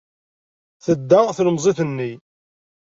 [0.83, 2.11] Tedda tlemmiẓt-nni.